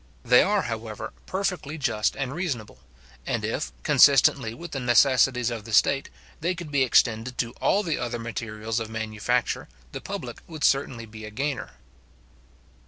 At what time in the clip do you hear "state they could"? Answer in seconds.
5.73-6.71